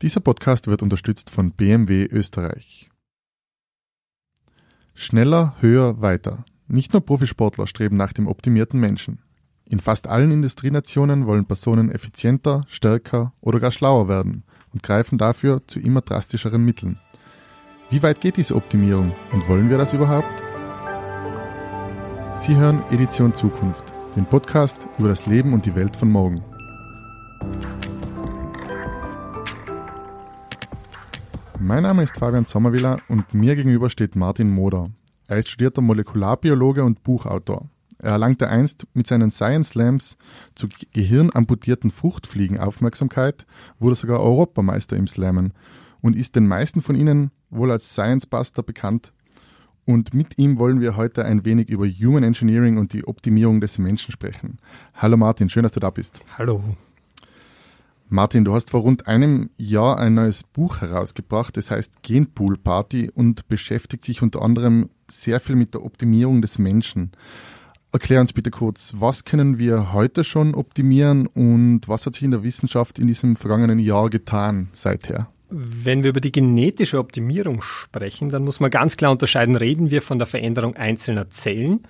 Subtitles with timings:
[0.00, 2.88] Dieser Podcast wird unterstützt von BMW Österreich.
[4.94, 6.44] Schneller, höher, weiter.
[6.68, 9.22] Nicht nur Profisportler streben nach dem optimierten Menschen.
[9.64, 15.66] In fast allen Industrienationen wollen Personen effizienter, stärker oder gar schlauer werden und greifen dafür
[15.66, 17.00] zu immer drastischeren Mitteln.
[17.90, 20.42] Wie weit geht diese Optimierung und wollen wir das überhaupt?
[22.36, 26.44] Sie hören Edition Zukunft, den Podcast über das Leben und die Welt von morgen.
[31.60, 34.90] Mein Name ist Fabian Sommerwiller und mir gegenüber steht Martin Moder.
[35.26, 37.68] Er ist studierter Molekularbiologe und Buchautor.
[37.98, 40.16] Er erlangte einst mit seinen Science Slams
[40.54, 43.44] zu gehirnamputierten Fruchtfliegen Aufmerksamkeit,
[43.80, 45.52] wurde sogar Europameister im Slammen
[46.00, 49.12] und ist den meisten von ihnen wohl als Science Buster bekannt.
[49.84, 53.78] Und mit ihm wollen wir heute ein wenig über Human Engineering und die Optimierung des
[53.78, 54.58] Menschen sprechen.
[54.94, 56.20] Hallo Martin, schön, dass du da bist.
[56.38, 56.62] Hallo.
[58.10, 63.10] Martin, du hast vor rund einem Jahr ein neues Buch herausgebracht, das heißt Genpool Party
[63.14, 67.12] und beschäftigt sich unter anderem sehr viel mit der Optimierung des Menschen.
[67.92, 72.30] Erklär uns bitte kurz, was können wir heute schon optimieren und was hat sich in
[72.30, 75.28] der Wissenschaft in diesem vergangenen Jahr getan seither?
[75.50, 80.00] Wenn wir über die genetische Optimierung sprechen, dann muss man ganz klar unterscheiden, reden wir
[80.00, 81.80] von der Veränderung einzelner Zellen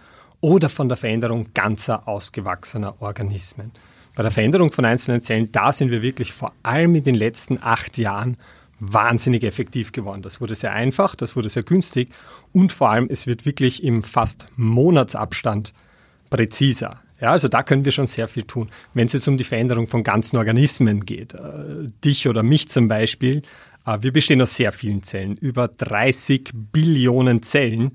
[0.40, 3.70] oder von der Veränderung ganzer ausgewachsener Organismen.
[4.18, 7.56] Bei der Veränderung von einzelnen Zellen, da sind wir wirklich vor allem in den letzten
[7.62, 8.36] acht Jahren
[8.80, 10.22] wahnsinnig effektiv geworden.
[10.22, 12.08] Das wurde sehr einfach, das wurde sehr günstig
[12.52, 15.72] und vor allem, es wird wirklich im fast Monatsabstand
[16.30, 17.00] präziser.
[17.20, 18.70] Ja, also da können wir schon sehr viel tun.
[18.92, 22.88] Wenn es jetzt um die Veränderung von ganzen Organismen geht, äh, dich oder mich zum
[22.88, 23.42] Beispiel,
[23.86, 27.92] äh, wir bestehen aus sehr vielen Zellen, über 30 Billionen Zellen.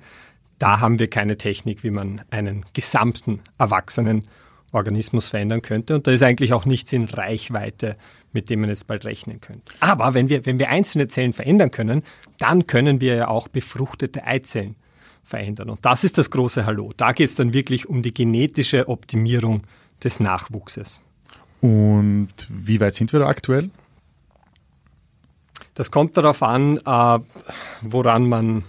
[0.58, 4.26] Da haben wir keine Technik, wie man einen gesamten Erwachsenen
[4.74, 5.96] Organismus verändern könnte.
[5.96, 7.96] Und da ist eigentlich auch nichts in Reichweite,
[8.34, 9.74] mit dem man jetzt bald rechnen könnte.
[9.80, 12.04] Aber wenn wir, wenn wir einzelne Zellen verändern können,
[12.40, 14.76] dann können wir ja auch befruchtete Eizellen
[15.24, 15.70] verändern.
[15.70, 16.92] Und das ist das große Hallo.
[16.98, 19.64] Da geht es dann wirklich um die genetische Optimierung
[20.04, 21.00] des Nachwuchses.
[21.62, 23.70] Und wie weit sind wir da aktuell?
[25.76, 27.20] Das kommt darauf an, äh,
[27.82, 28.64] woran man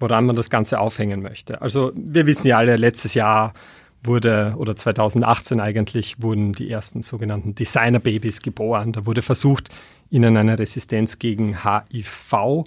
[0.00, 1.60] woran man das Ganze aufhängen möchte.
[1.62, 3.52] Also wir wissen ja alle, letztes Jahr
[4.02, 8.92] wurde, oder 2018 eigentlich, wurden die ersten sogenannten Designer-Babys geboren.
[8.92, 9.68] Da wurde versucht,
[10.10, 12.64] ihnen eine Resistenz gegen HIV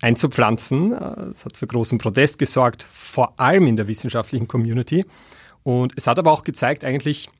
[0.00, 0.90] einzupflanzen.
[0.90, 5.04] Das hat für großen Protest gesorgt, vor allem in der wissenschaftlichen Community.
[5.62, 7.30] Und es hat aber auch gezeigt, eigentlich,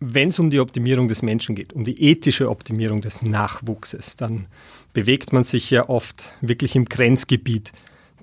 [0.00, 4.46] wenn es um die Optimierung des Menschen geht, um die ethische Optimierung des Nachwuchses, dann
[4.92, 7.72] bewegt man sich ja oft wirklich im Grenzgebiet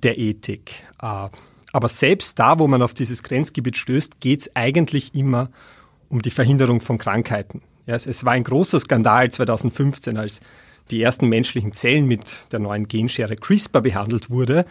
[0.04, 0.84] der Ethik.
[1.76, 5.50] Aber selbst da, wo man auf dieses Grenzgebiet stößt, geht es eigentlich immer
[6.08, 7.62] um die Verhinderung von Krankheiten.
[7.86, 10.40] Ja, es, es, war ein großer Skandal 2015, als
[10.90, 14.66] die ersten menschlichen Zellen mit der neuen Genschere CRISPR behandelt wurde.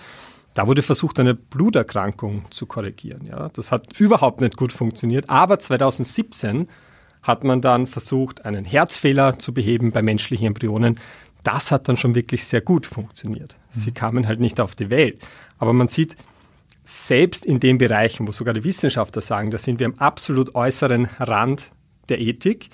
[0.55, 3.27] Da wurde versucht, eine Bluterkrankung zu korrigieren.
[3.27, 5.29] Ja, das hat überhaupt nicht gut funktioniert.
[5.29, 6.69] Aber 2017
[7.23, 10.99] hat man dann versucht, einen Herzfehler zu beheben bei menschlichen Embryonen.
[11.43, 13.59] Das hat dann schon wirklich sehr gut funktioniert.
[13.69, 13.95] Sie mhm.
[13.95, 15.23] kamen halt nicht auf die Welt.
[15.59, 16.17] Aber man sieht,
[16.85, 21.09] selbst in den Bereichen, wo sogar die Wissenschaftler sagen, da sind wir am absolut äußeren
[21.19, 21.71] Rand
[22.11, 22.69] der Ethik,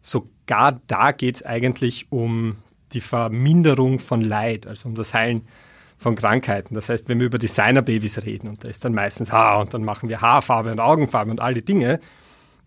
[0.00, 2.56] sogar da geht es eigentlich um
[2.92, 5.46] die Verminderung von Leid, also um das Heilen
[5.96, 6.74] von Krankheiten.
[6.74, 9.84] Das heißt, wenn wir über Designerbabys reden und da ist dann meistens, ah, und dann
[9.84, 12.00] machen wir Haarfarbe und Augenfarbe und all die Dinge,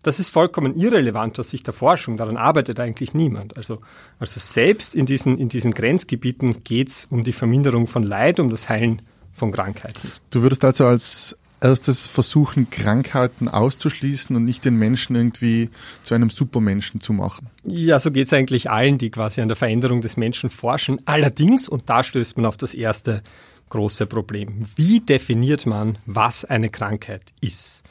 [0.02, 2.16] das ist vollkommen irrelevant aus Sicht der Forschung.
[2.16, 3.56] Daran arbeitet eigentlich niemand.
[3.56, 3.80] Also,
[4.18, 8.48] also selbst in diesen, in diesen Grenzgebieten geht es um die Verminderung von Leid, um
[8.48, 9.15] das Heilen von
[9.52, 10.12] Krankheiten.
[10.30, 15.70] Du würdest also als erstes versuchen, Krankheiten auszuschließen und nicht den Menschen irgendwie
[16.02, 17.48] zu einem Supermenschen zu machen.
[17.64, 21.00] Ja, so geht es eigentlich allen, die quasi an der Veränderung des Menschen forschen.
[21.06, 23.22] Allerdings, und da stößt man auf das erste
[23.68, 27.84] große Problem, wie definiert man, was eine Krankheit ist?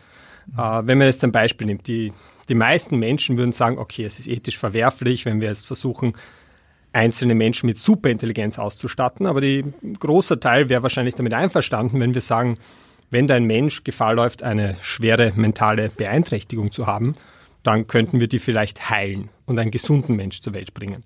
[0.47, 0.59] Mhm.
[0.59, 2.13] Äh, wenn man jetzt ein Beispiel nimmt, die,
[2.47, 6.13] die meisten Menschen würden sagen, okay, es ist ethisch verwerflich, wenn wir jetzt versuchen,
[6.95, 9.65] einzelne Menschen mit Superintelligenz auszustatten, aber die
[9.99, 12.57] großer Teil wäre wahrscheinlich damit einverstanden, wenn wir sagen,
[13.11, 17.15] wenn dein Mensch Gefahr läuft, eine schwere mentale Beeinträchtigung zu haben,
[17.63, 21.03] dann könnten wir die vielleicht heilen und einen gesunden Mensch zur Welt bringen.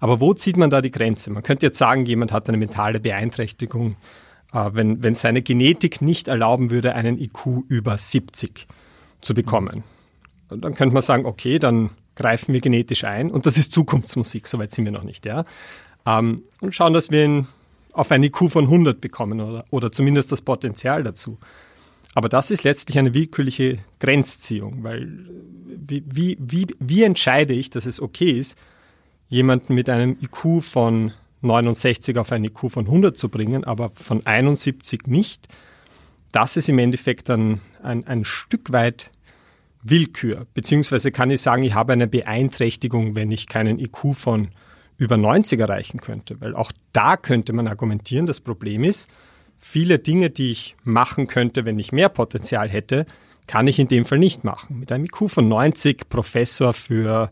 [0.00, 1.30] Aber wo zieht man da die Grenze?
[1.30, 3.96] Man könnte jetzt sagen, jemand hat eine mentale Beeinträchtigung,
[4.52, 8.66] äh, wenn, wenn seine Genetik nicht erlauben würde, einen IQ über 70
[9.20, 9.84] zu bekommen.
[10.48, 11.90] Dann könnte man sagen, okay, dann
[12.22, 15.44] greifen wir genetisch ein und das ist Zukunftsmusik, soweit sind wir noch nicht, ja.
[16.06, 17.46] Ähm, und schauen, dass wir ihn
[17.92, 21.38] auf ein IQ von 100 bekommen oder, oder zumindest das Potenzial dazu.
[22.14, 25.08] Aber das ist letztlich eine willkürliche Grenzziehung, weil
[25.66, 28.58] wie, wie, wie, wie entscheide ich, dass es okay ist,
[29.28, 34.24] jemanden mit einem IQ von 69 auf ein IQ von 100 zu bringen, aber von
[34.24, 35.48] 71 nicht,
[36.32, 39.10] das ist im Endeffekt dann ein, ein Stück weit
[39.82, 40.46] Willkür.
[40.54, 44.48] Beziehungsweise kann ich sagen, ich habe eine Beeinträchtigung, wenn ich keinen IQ von
[44.96, 46.40] über 90 erreichen könnte.
[46.40, 49.10] Weil auch da könnte man argumentieren, das Problem ist,
[49.58, 53.06] viele Dinge, die ich machen könnte, wenn ich mehr Potenzial hätte,
[53.46, 54.78] kann ich in dem Fall nicht machen.
[54.78, 57.30] Mit einem IQ von 90, Professor für,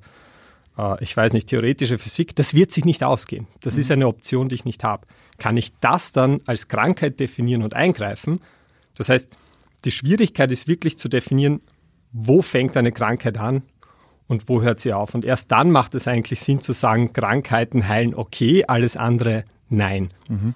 [0.76, 3.46] äh, ich weiß nicht, theoretische Physik, das wird sich nicht ausgehen.
[3.60, 3.80] Das mhm.
[3.80, 5.06] ist eine Option, die ich nicht habe.
[5.38, 8.40] Kann ich das dann als Krankheit definieren und eingreifen?
[8.96, 9.28] Das heißt,
[9.84, 11.60] die Schwierigkeit ist wirklich zu definieren,
[12.12, 13.62] wo fängt eine Krankheit an
[14.26, 15.14] und wo hört sie auf.
[15.14, 20.10] Und erst dann macht es eigentlich Sinn zu sagen, Krankheiten heilen okay, alles andere nein.
[20.28, 20.54] Mhm.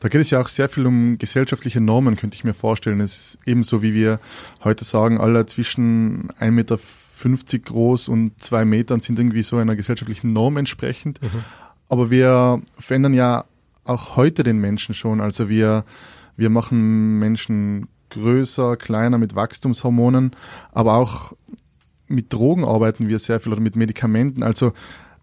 [0.00, 3.00] Da geht es ja auch sehr viel um gesellschaftliche Normen, könnte ich mir vorstellen.
[3.00, 4.20] Es ist ebenso, wie wir
[4.62, 6.78] heute sagen, alle zwischen 1,50 Meter
[7.64, 11.22] groß und zwei Metern sind irgendwie so einer gesellschaftlichen Norm entsprechend.
[11.22, 11.44] Mhm.
[11.88, 13.44] Aber wir verändern ja
[13.84, 15.20] auch heute den Menschen schon.
[15.20, 15.84] Also wir,
[16.36, 20.34] wir machen Menschen größer, kleiner mit Wachstumshormonen,
[20.72, 21.32] aber auch
[22.06, 24.42] mit Drogen arbeiten wir sehr viel oder mit Medikamenten.
[24.42, 24.72] Also,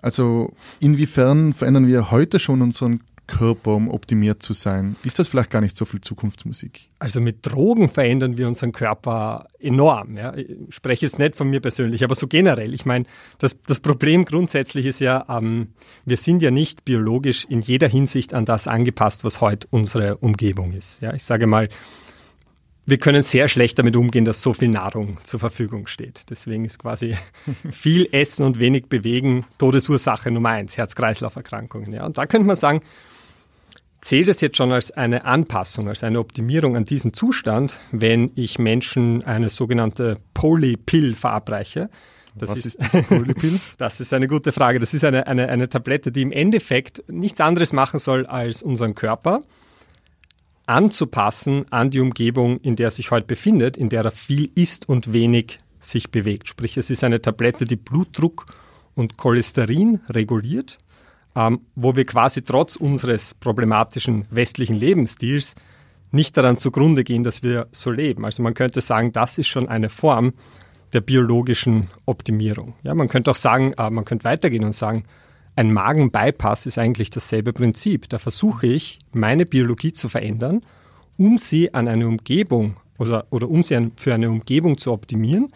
[0.01, 3.01] also inwiefern verändern wir heute schon unseren
[3.31, 4.97] Körper, um optimiert zu sein?
[5.05, 6.89] Ist das vielleicht gar nicht so viel Zukunftsmusik?
[6.99, 10.17] Also mit Drogen verändern wir unseren Körper enorm.
[10.17, 10.35] Ja.
[10.35, 12.73] Ich spreche jetzt nicht von mir persönlich, aber so generell.
[12.73, 13.05] Ich meine,
[13.39, 15.69] das, das Problem grundsätzlich ist ja, ähm,
[16.05, 20.73] wir sind ja nicht biologisch in jeder Hinsicht an das angepasst, was heute unsere Umgebung
[20.73, 21.01] ist.
[21.01, 21.13] Ja.
[21.13, 21.69] Ich sage mal,
[22.91, 26.29] wir können sehr schlecht damit umgehen, dass so viel Nahrung zur Verfügung steht.
[26.29, 27.15] Deswegen ist quasi
[27.71, 31.93] viel Essen und wenig Bewegen Todesursache Nummer eins, Herz-Kreislauf-Erkrankungen.
[31.93, 32.05] Ja.
[32.05, 32.81] Und da könnte man sagen,
[34.01, 38.59] zählt es jetzt schon als eine Anpassung, als eine Optimierung an diesen Zustand, wenn ich
[38.59, 41.89] Menschen eine sogenannte Polypill verabreiche.
[42.35, 43.57] Das Was ist, ist Polypill?
[43.77, 44.79] das ist eine gute Frage.
[44.79, 48.95] Das ist eine, eine, eine Tablette, die im Endeffekt nichts anderes machen soll, als unseren
[48.95, 49.43] Körper
[50.71, 54.87] anzupassen an die Umgebung, in der er sich heute befindet, in der er viel isst
[54.87, 56.47] und wenig sich bewegt.
[56.47, 58.45] Sprich, es ist eine Tablette, die Blutdruck
[58.95, 60.77] und Cholesterin reguliert,
[61.35, 65.55] ähm, wo wir quasi trotz unseres problematischen westlichen Lebensstils
[66.11, 68.25] nicht daran zugrunde gehen, dass wir so leben.
[68.25, 70.33] Also man könnte sagen, das ist schon eine Form
[70.93, 72.75] der biologischen Optimierung.
[72.83, 75.03] Ja, man könnte auch sagen, äh, man könnte weitergehen und sagen,
[75.55, 78.09] ein Magenbypass ist eigentlich dasselbe Prinzip.
[78.09, 80.61] Da versuche ich, meine Biologie zu verändern,
[81.17, 85.51] um sie an eine Umgebung oder, oder um sie an, für eine Umgebung zu optimieren,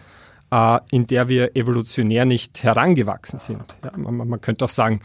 [0.52, 3.78] äh, in der wir evolutionär nicht herangewachsen sind.
[3.84, 5.02] Ja, man, man, könnte auch sagen,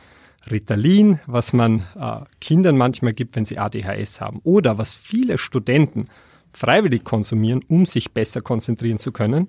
[0.50, 6.08] Ritalin, was man äh, Kindern manchmal gibt, wenn sie ADHS haben, oder was viele Studenten
[6.52, 9.48] freiwillig konsumieren, um sich besser konzentrieren zu können,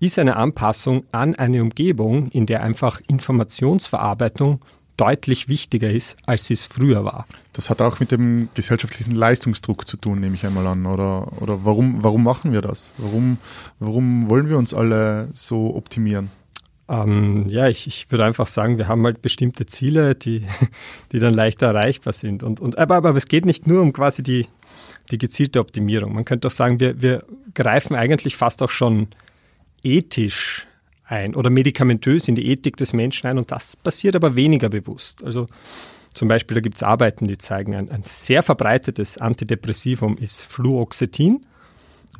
[0.00, 4.60] ist eine Anpassung an eine Umgebung, in der einfach Informationsverarbeitung
[4.96, 7.26] deutlich wichtiger ist, als sie es früher war.
[7.52, 10.86] Das hat auch mit dem gesellschaftlichen Leistungsdruck zu tun, nehme ich einmal an.
[10.86, 12.92] Oder, oder warum, warum machen wir das?
[12.98, 13.38] Warum,
[13.78, 16.30] warum wollen wir uns alle so optimieren?
[16.88, 20.46] Ähm, ja, ich, ich würde einfach sagen, wir haben halt bestimmte Ziele, die,
[21.12, 22.42] die dann leichter erreichbar sind.
[22.42, 24.46] Und, und, aber, aber es geht nicht nur um quasi die,
[25.10, 26.14] die gezielte Optimierung.
[26.14, 29.08] Man könnte auch sagen, wir, wir greifen eigentlich fast auch schon
[29.86, 30.66] ethisch
[31.04, 35.24] ein oder medikamentös in die Ethik des Menschen ein und das passiert aber weniger bewusst.
[35.24, 35.46] Also
[36.12, 41.46] zum Beispiel, da gibt es Arbeiten, die zeigen, ein, ein, sehr verbreitetes Antidepressivum ist Fluoxetin.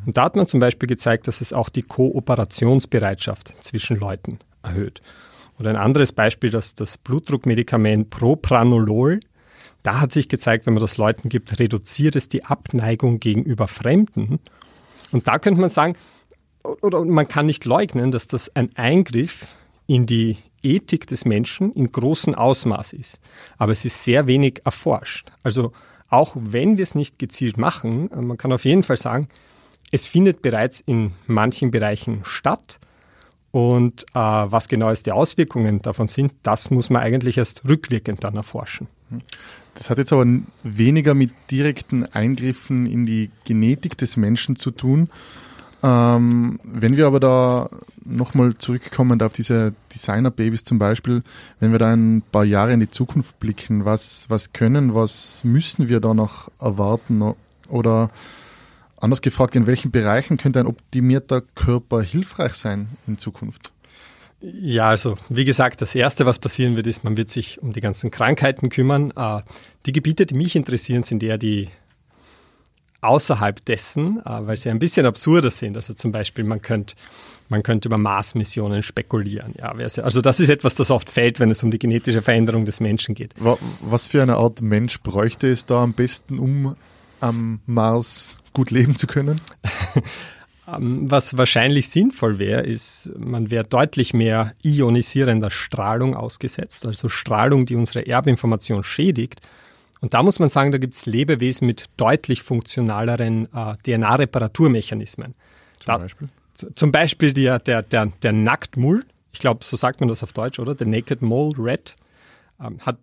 [0.05, 5.01] Und da hat man zum Beispiel gezeigt, dass es auch die Kooperationsbereitschaft zwischen Leuten erhöht.
[5.59, 9.21] Oder ein anderes Beispiel, dass das Blutdruckmedikament Propranolol,
[9.83, 14.39] da hat sich gezeigt, wenn man das Leuten gibt, reduziert es die Abneigung gegenüber Fremden.
[15.11, 15.97] Und da könnte man sagen,
[16.83, 19.55] oder man kann nicht leugnen, dass das ein Eingriff
[19.87, 23.21] in die Ethik des Menschen in großem Ausmaß ist.
[23.57, 25.31] Aber es ist sehr wenig erforscht.
[25.43, 25.73] Also
[26.09, 29.29] auch wenn wir es nicht gezielt machen, äh, man kann auf jeden Fall sagen,
[29.93, 32.79] es findet bereits in manchen Bereichen statt.
[33.53, 38.23] Und äh, was genau jetzt die Auswirkungen davon sind, das muss man eigentlich erst rückwirkend
[38.23, 38.89] dann erforschen.
[39.75, 40.27] Das hat jetzt aber
[40.63, 45.09] weniger mit direkten Eingriffen in die Genetik des Menschen zu tun,
[45.83, 47.69] ähm, wenn wir aber da
[48.05, 51.23] nochmal zurückkommen auf diese Designer-Babys zum Beispiel,
[51.61, 55.89] wenn wir da ein paar Jahre in die Zukunft blicken, was, was können, was müssen
[55.89, 57.35] wir da noch erwarten?
[57.69, 58.11] Oder
[58.97, 63.73] anders gefragt, in welchen Bereichen könnte ein optimierter Körper hilfreich sein in Zukunft?
[64.41, 67.81] Ja, also wie gesagt, das Erste, was passieren wird, ist, man wird sich um die
[67.81, 69.13] ganzen Krankheiten kümmern.
[69.17, 69.41] Äh,
[69.87, 71.69] die Gebiete, die mich interessieren, sind eher die
[73.01, 75.77] außerhalb dessen, äh, weil sie ein bisschen absurder sind.
[75.77, 76.97] Also zum Beispiel, man könnte
[77.49, 79.55] man könnte über Mars-Missionen spekulieren.
[79.57, 79.73] Ja,
[80.03, 83.15] also das ist etwas, das oft fällt, wenn es um die genetische Veränderung des Menschen
[83.15, 83.35] geht.
[83.81, 86.77] Was für eine Art Mensch bräuchte es da am besten, um
[87.21, 89.41] am Mars gut leben zu können?
[90.69, 97.67] Ähm, was wahrscheinlich sinnvoll wäre, ist, man wäre deutlich mehr ionisierender Strahlung ausgesetzt, also Strahlung,
[97.67, 99.41] die unsere Erbinformation schädigt.
[100.07, 105.35] Und da muss man sagen, da gibt es Lebewesen mit deutlich funktionaleren äh, DNA-Reparaturmechanismen.
[105.81, 106.29] Zum da, Beispiel?
[106.77, 109.05] Zum Beispiel der, der, der, der Nacktmull.
[109.33, 110.77] Ich glaube, so sagt man das auf Deutsch, oder?
[110.77, 111.97] Der Naked Mole Red.
[112.63, 112.99] Ähm, hat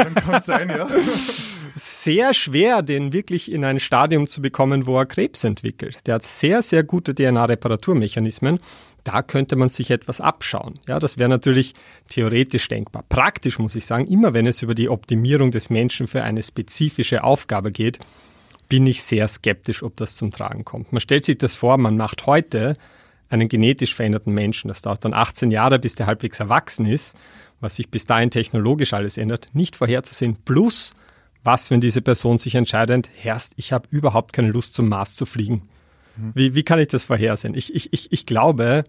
[0.00, 0.86] Ahnung, kann sein, ja.
[1.74, 6.06] sehr schwer, den wirklich in ein Stadium zu bekommen, wo er Krebs entwickelt.
[6.06, 8.60] Der hat sehr, sehr gute DNA-Reparaturmechanismen.
[9.08, 10.80] Da könnte man sich etwas abschauen.
[10.86, 11.72] Ja, das wäre natürlich
[12.10, 13.06] theoretisch denkbar.
[13.08, 17.24] Praktisch muss ich sagen, immer wenn es über die Optimierung des Menschen für eine spezifische
[17.24, 18.00] Aufgabe geht,
[18.68, 20.92] bin ich sehr skeptisch, ob das zum Tragen kommt.
[20.92, 22.76] Man stellt sich das vor, man macht heute
[23.30, 24.68] einen genetisch veränderten Menschen.
[24.68, 27.16] Das dauert dann 18 Jahre, bis der halbwegs erwachsen ist,
[27.60, 30.36] was sich bis dahin technologisch alles ändert, nicht vorherzusehen.
[30.44, 30.92] Plus,
[31.44, 35.24] was, wenn diese Person sich entscheidet, Herrst, ich habe überhaupt keine Lust zum Mars zu
[35.24, 35.62] fliegen.
[36.18, 36.32] Mhm.
[36.34, 37.54] Wie, wie kann ich das vorhersehen?
[37.54, 38.84] Ich, ich, ich, ich glaube,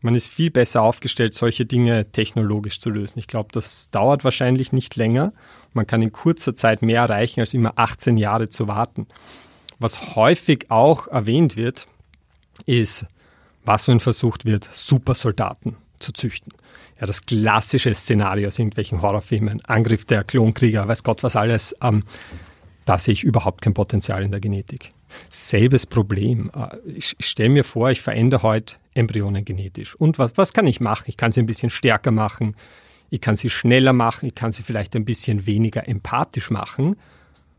[0.00, 3.18] man ist viel besser aufgestellt, solche Dinge technologisch zu lösen.
[3.18, 5.32] Ich glaube, das dauert wahrscheinlich nicht länger.
[5.72, 9.06] Man kann in kurzer Zeit mehr erreichen, als immer 18 Jahre zu warten.
[9.78, 11.88] Was häufig auch erwähnt wird,
[12.66, 13.06] ist,
[13.64, 16.52] was wenn versucht wird, Supersoldaten zu züchten.
[17.00, 22.04] Ja, das klassische Szenario aus irgendwelchen Horrorfilmen, Angriff der Klonkrieger, weiß Gott was alles, ähm,
[22.84, 24.92] da sehe ich überhaupt kein Potenzial in der Genetik.
[25.30, 26.50] Selbes Problem.
[26.54, 29.94] Äh, ich stelle mir vor, ich verändere heute Embryonen genetisch.
[29.94, 31.04] Und was, was kann ich machen?
[31.06, 32.56] Ich kann sie ein bisschen stärker machen,
[33.10, 36.96] ich kann sie schneller machen, ich kann sie vielleicht ein bisschen weniger empathisch machen.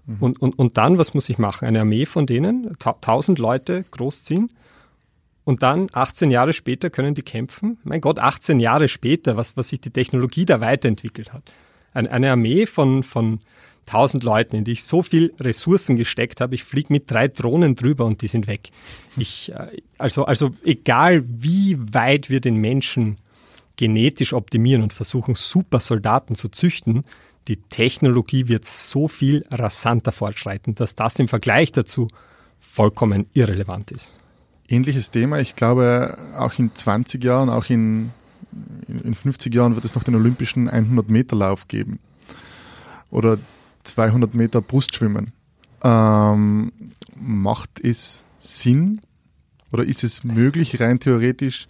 [0.05, 0.17] Mhm.
[0.19, 1.67] Und, und, und dann, was muss ich machen?
[1.67, 4.51] Eine Armee von denen, tausend Leute großziehen.
[5.43, 7.79] Und dann 18 Jahre später können die kämpfen.
[7.83, 11.43] Mein Gott, 18 Jahre später, was, was sich die Technologie da weiterentwickelt hat.
[11.91, 13.39] Eine, eine Armee von, von
[13.89, 16.55] 1000 Leuten, in die ich so viel Ressourcen gesteckt habe.
[16.55, 18.69] Ich fliege mit drei Drohnen drüber und die sind weg.
[19.17, 23.17] Ich, äh, also, also egal wie weit wir den Menschen
[23.75, 27.03] genetisch optimieren und versuchen, super Soldaten zu züchten,
[27.47, 32.07] die Technologie wird so viel rasanter fortschreiten, dass das im Vergleich dazu
[32.59, 34.11] vollkommen irrelevant ist.
[34.67, 35.39] Ähnliches Thema.
[35.39, 38.11] Ich glaube, auch in 20 Jahren, auch in,
[38.87, 41.99] in 50 Jahren wird es noch den olympischen 100-Meter-Lauf geben.
[43.09, 43.39] Oder
[43.83, 45.33] 200 Meter Brustschwimmen.
[45.83, 46.71] Ähm,
[47.15, 49.01] macht es Sinn
[49.71, 51.67] oder ist es möglich, rein theoretisch,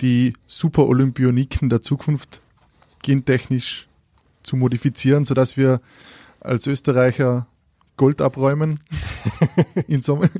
[0.00, 2.40] die Super-Olympioniken der Zukunft
[3.02, 3.88] gentechnisch
[4.42, 5.80] zu modifizieren, sodass wir
[6.40, 7.46] als Österreicher
[7.96, 8.80] Gold abräumen.
[9.88, 10.30] in Sommer,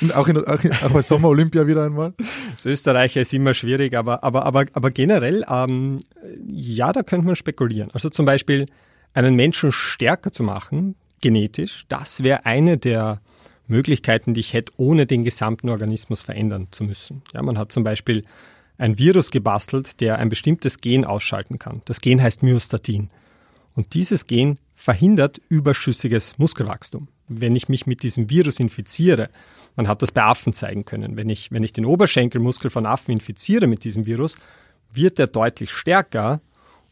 [0.00, 2.14] in, auch, in, auch, auch bei Sommer-Olympia wieder einmal.
[2.54, 5.98] Das Österreicher ist immer schwierig, aber, aber, aber, aber generell, ähm,
[6.46, 7.90] ja, da könnte man spekulieren.
[7.92, 8.66] Also zum Beispiel
[9.14, 13.20] einen Menschen stärker zu machen, genetisch, das wäre eine der
[13.66, 17.22] Möglichkeiten, die ich hätte, ohne den gesamten Organismus verändern zu müssen.
[17.34, 18.24] Ja, man hat zum Beispiel
[18.78, 21.82] ein Virus gebastelt, der ein bestimmtes Gen ausschalten kann.
[21.84, 23.10] Das Gen heißt Myostatin.
[23.74, 27.08] Und dieses Gen verhindert überschüssiges Muskelwachstum.
[27.26, 29.28] Wenn ich mich mit diesem Virus infiziere,
[29.76, 33.12] man hat das bei Affen zeigen können, wenn ich, wenn ich den Oberschenkelmuskel von Affen
[33.12, 34.38] infiziere mit diesem Virus,
[34.92, 36.40] wird er deutlich stärker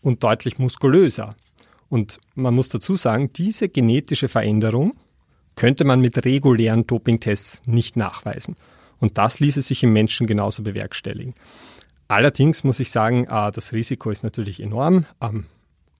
[0.03, 1.35] und deutlich muskulöser.
[1.89, 4.95] Und man muss dazu sagen, diese genetische Veränderung
[5.55, 8.57] könnte man mit regulären Dopingtests nicht nachweisen.
[8.99, 11.35] Und das ließe sich im Menschen genauso bewerkstelligen.
[12.09, 15.07] Allerdings muss ich sagen, äh, das Risiko ist natürlich enorm.
[15.21, 15.47] Ähm,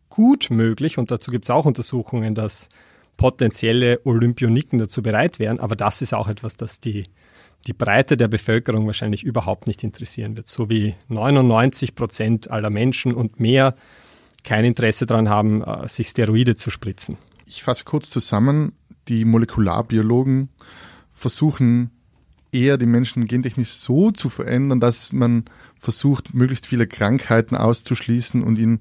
[0.09, 2.69] gut möglich, und dazu gibt es auch Untersuchungen, dass
[3.17, 7.07] potenzielle Olympioniken dazu bereit wären, aber das ist auch etwas, das die,
[7.67, 10.49] die Breite der Bevölkerung wahrscheinlich überhaupt nicht interessieren wird.
[10.49, 13.75] So wie 99 Prozent aller Menschen und mehr
[14.47, 17.19] kein Interesse daran haben, äh, sich Steroide zu spritzen.
[17.45, 18.73] Ich fasse kurz zusammen.
[19.09, 20.49] Die Molekularbiologen
[21.13, 21.91] versuchen
[22.53, 25.45] eher die Menschen gentechnisch so zu verändern, dass man
[25.79, 28.81] versucht, möglichst viele Krankheiten auszuschließen und ihn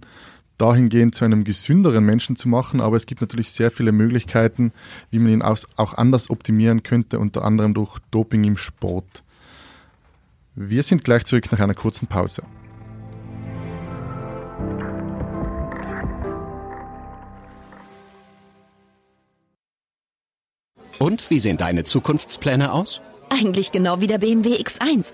[0.58, 2.80] dahingehend zu einem gesünderen Menschen zu machen.
[2.80, 4.72] Aber es gibt natürlich sehr viele Möglichkeiten,
[5.12, 9.24] wie man ihn auch anders optimieren könnte, unter anderem durch Doping im Sport.
[10.56, 12.44] Wir sind gleich zurück nach einer kurzen Pause.
[21.00, 23.02] Und wie sehen deine Zukunftspläne aus?
[23.30, 25.06] Eigentlich genau wie der BMW X1.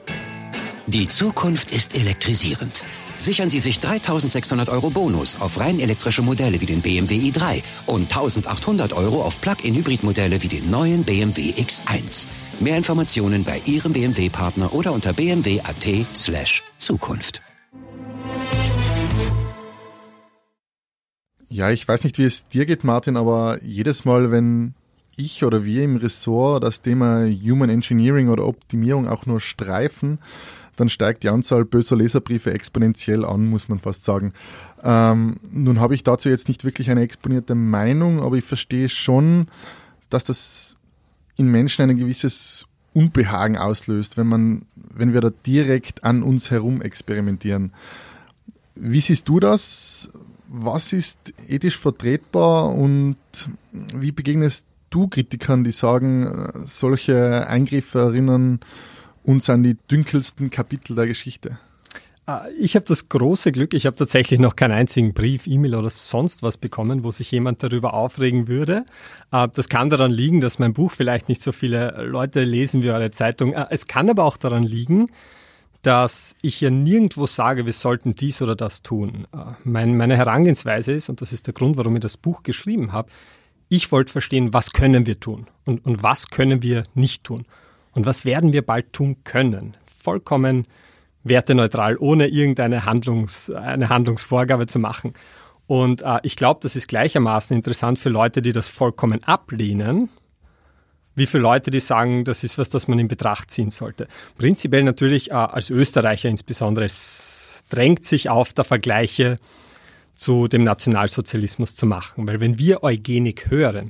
[0.87, 2.83] Die Zukunft ist elektrisierend.
[3.21, 8.03] sichern Sie sich 3600 Euro Bonus auf rein elektrische Modelle wie den BMW i3 und
[8.03, 12.27] 1800 Euro auf Plug-in-Hybrid-Modelle wie den neuen BMW X1.
[12.59, 17.41] Mehr Informationen bei Ihrem BMW-Partner oder unter bmw.at slash Zukunft.
[21.47, 24.73] Ja, ich weiß nicht, wie es dir geht, Martin, aber jedes Mal, wenn
[25.15, 30.19] ich oder wir im Ressort das Thema Human Engineering oder Optimierung auch nur streifen,
[30.75, 34.29] dann steigt die Anzahl böser Leserbriefe exponentiell an, muss man fast sagen.
[34.83, 39.47] Ähm, nun habe ich dazu jetzt nicht wirklich eine exponierte Meinung, aber ich verstehe schon,
[40.09, 40.77] dass das
[41.35, 46.81] in Menschen ein gewisses Unbehagen auslöst, wenn man, wenn wir da direkt an uns herum
[46.81, 47.73] experimentieren.
[48.75, 50.09] Wie siehst du das?
[50.47, 53.17] Was ist ethisch vertretbar und
[53.71, 58.59] wie begegnest du Kritikern, die sagen, solche Eingriffe erinnern
[59.23, 61.59] uns an die dünkelsten Kapitel der Geschichte?
[62.27, 65.89] Ah, ich habe das große Glück, ich habe tatsächlich noch keinen einzigen Brief, E-Mail oder
[65.89, 68.85] sonst was bekommen, wo sich jemand darüber aufregen würde.
[69.31, 72.91] Ah, das kann daran liegen, dass mein Buch vielleicht nicht so viele Leute lesen wie
[72.91, 73.55] eure Zeitung.
[73.55, 75.07] Ah, es kann aber auch daran liegen,
[75.81, 79.27] dass ich ja nirgendwo sage, wir sollten dies oder das tun.
[79.63, 83.09] meine Herangehensweise ist, und das ist der Grund, warum ich das Buch geschrieben habe,
[83.71, 87.45] ich wollte verstehen, was können wir tun und, und was können wir nicht tun.
[87.93, 89.77] Und was werden wir bald tun können?
[90.03, 90.67] Vollkommen
[91.23, 95.13] werteneutral, ohne irgendeine Handlungs, eine Handlungsvorgabe zu machen.
[95.67, 100.09] Und äh, ich glaube, das ist gleichermaßen interessant für Leute, die das vollkommen ablehnen,
[101.15, 104.09] wie für Leute, die sagen, das ist was, das man in Betracht ziehen sollte.
[104.37, 109.39] Prinzipiell natürlich äh, als Österreicher insbesondere, es drängt sich auf, der Vergleiche
[110.21, 112.27] zu dem Nationalsozialismus zu machen.
[112.27, 113.89] Weil wenn wir Eugenik hören,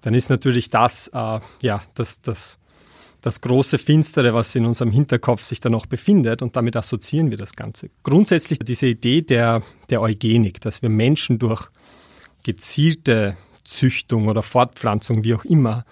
[0.00, 2.58] dann ist natürlich das, äh, ja, das, das
[3.20, 7.38] das große Finstere, was in unserem Hinterkopf sich da noch befindet und damit assoziieren wir
[7.38, 7.90] das Ganze.
[8.04, 11.66] Grundsätzlich diese Idee der, der Eugenik, dass wir Menschen durch
[12.44, 15.84] gezielte Züchtung oder Fortpflanzung, wie auch immer,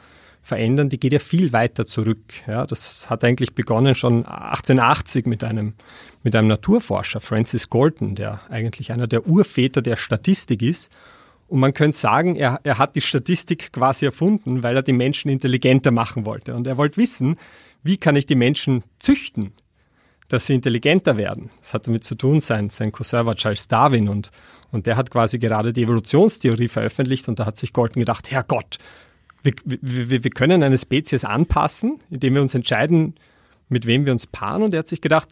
[0.46, 2.34] verändern, die geht ja viel weiter zurück.
[2.46, 5.74] Ja, das hat eigentlich begonnen schon 1880 mit einem,
[6.22, 10.90] mit einem Naturforscher, Francis Galton, der eigentlich einer der Urväter der Statistik ist
[11.48, 15.30] und man könnte sagen, er, er hat die Statistik quasi erfunden, weil er die Menschen
[15.30, 16.54] intelligenter machen wollte.
[16.54, 17.36] Und er wollte wissen,
[17.82, 19.52] wie kann ich die Menschen züchten,
[20.28, 21.50] dass sie intelligenter werden.
[21.60, 24.30] Das hat damit zu tun, sein, sein Cousin war Charles Darwin und,
[24.72, 28.78] und der hat quasi gerade die Evolutionstheorie veröffentlicht und da hat sich Galton gedacht, Herrgott,
[29.46, 29.78] wir,
[30.10, 33.14] wir, wir können eine Spezies anpassen, indem wir uns entscheiden,
[33.68, 34.62] mit wem wir uns paaren.
[34.62, 35.28] Und er hat sich gedacht,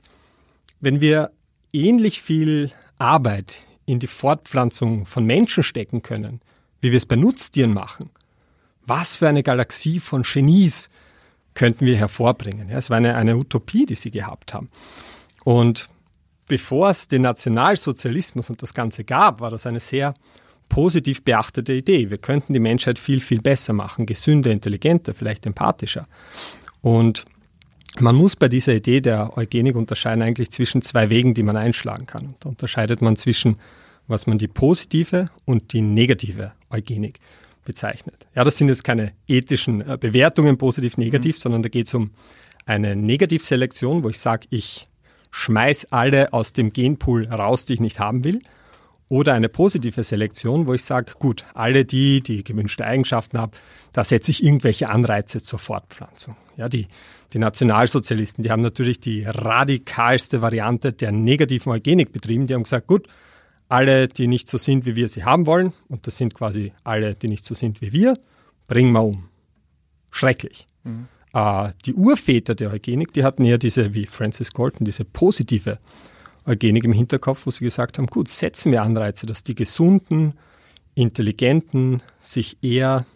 [0.81, 1.31] wenn wir
[1.73, 6.41] ähnlich viel Arbeit in die Fortpflanzung von Menschen stecken können,
[6.81, 8.11] wie wir es bei Nutztieren machen,
[8.87, 10.91] was für eine Galaxie von Genies
[11.55, 12.69] könnten wir hervorbringen.
[12.69, 14.69] Ja, es war eine, eine Utopie, die sie gehabt haben.
[15.45, 15.89] Und
[16.47, 20.15] bevor es den Nationalsozialismus und das Ganze gab, war das eine sehr
[20.75, 22.11] positiv beachtete Idee.
[22.11, 26.09] Wir könnten die Menschheit viel, viel besser machen, gesünder, intelligenter, vielleicht empathischer.
[26.81, 27.27] Und
[28.01, 32.07] man muss bei dieser Idee der Eugenik unterscheiden eigentlich zwischen zwei Wegen, die man einschlagen
[32.07, 32.27] kann.
[32.27, 33.61] Und da unterscheidet man zwischen,
[34.09, 37.21] was man die positive und die negative Eugenik
[37.65, 38.27] bezeichnet.
[38.35, 41.41] Ja, das sind jetzt keine ethischen äh, Bewertungen, positiv, negativ, mhm.
[41.41, 42.11] sondern da geht es um
[42.67, 44.89] eine Negativselektion, wo ich sage, ich
[45.31, 48.41] schmeiß alle aus dem Genpool raus, die ich nicht haben will.
[49.09, 53.53] Oder eine positive Selektion, wo ich sage, gut, alle die, die gewünschte Eigenschaften haben,
[53.93, 56.37] da setze ich irgendwelche Anreize zur Fortpflanzung.
[56.57, 56.89] Ja, die,
[57.33, 62.47] die Nationalsozialisten, die haben natürlich die radikalste Variante der negativen Eugenik betrieben.
[62.47, 63.09] Die haben gesagt, gut,
[63.69, 67.15] alle, die nicht so sind, wie wir sie haben wollen, und das sind quasi alle,
[67.15, 68.19] die nicht so sind wie wir,
[68.69, 69.29] bringen wir um.
[70.11, 70.67] Schrecklich.
[70.85, 71.09] Mhm.
[71.33, 75.79] Äh, die Urväter der Eugenik, die hatten eher diese, wie Francis Galton, diese positive
[76.47, 80.35] Eugenik im Hinterkopf, wo sie gesagt haben, gut, setzen wir Anreize, dass die gesunden,
[80.95, 83.07] intelligenten sich eher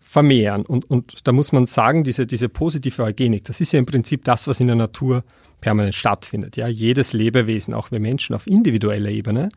[0.00, 0.64] vermehren.
[0.64, 4.24] Und, und da muss man sagen, diese, diese positive Eugenik, das ist ja im Prinzip
[4.24, 5.24] das, was in der Natur
[5.60, 6.56] permanent stattfindet.
[6.56, 9.50] Ja, jedes Lebewesen, auch wir Menschen auf individueller Ebene,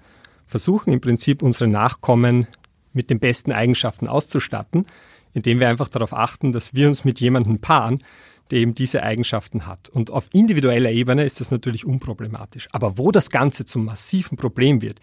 [0.47, 2.47] versuchen im Prinzip unsere Nachkommen
[2.93, 4.85] mit den besten Eigenschaften auszustatten,
[5.33, 8.03] indem wir einfach darauf achten, dass wir uns mit jemandem paaren,
[8.51, 9.89] der eben diese Eigenschaften hat.
[9.89, 12.67] Und auf individueller Ebene ist das natürlich unproblematisch.
[12.71, 14.99] Aber wo das Ganze zum massiven Problem wird,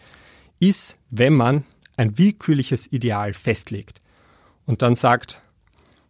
[0.60, 1.64] ist, wenn man
[1.96, 4.00] ein willkürliches Ideal festlegt
[4.66, 5.40] und dann sagt,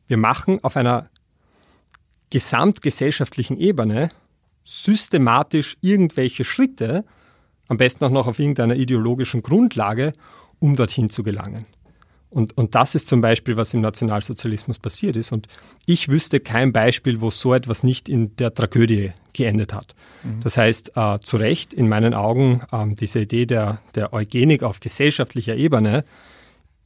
[0.08, 1.08] wir machen auf einer
[2.30, 4.10] gesamtgesellschaftlichen Ebene
[4.64, 7.04] systematisch irgendwelche Schritte,
[7.68, 10.12] am besten auch noch auf irgendeiner ideologischen Grundlage,
[10.58, 11.66] um dorthin zu gelangen.
[12.30, 15.32] Und, und das ist zum Beispiel, was im Nationalsozialismus passiert ist.
[15.32, 15.48] Und
[15.86, 19.94] ich wüsste kein Beispiel, wo so etwas nicht in der Tragödie geendet hat.
[20.22, 20.40] Mhm.
[20.42, 24.80] Das heißt, äh, zu Recht, in meinen Augen, äh, diese Idee der, der Eugenik auf
[24.80, 26.04] gesellschaftlicher Ebene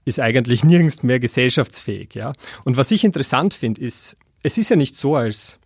[0.04, 2.14] ist eigentlich nirgends mehr gesellschaftsfähig.
[2.14, 2.34] Ja?
[2.64, 5.58] Und was ich interessant finde, ist, es ist ja nicht so, als,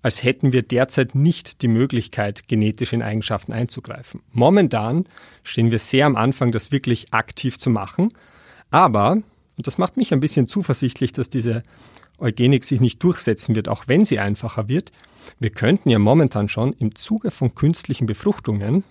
[0.00, 4.22] als hätten wir derzeit nicht die Möglichkeit, genetisch in Eigenschaften einzugreifen.
[4.30, 5.04] Momentan
[5.42, 8.12] stehen wir sehr am Anfang, das wirklich aktiv zu machen.
[8.72, 11.62] Aber, und das macht mich ein bisschen zuversichtlich, dass diese
[12.18, 14.90] Eugenik sich nicht durchsetzen wird, auch wenn sie einfacher wird,
[15.38, 18.82] wir könnten ja momentan schon im Zuge von künstlichen Befruchtungen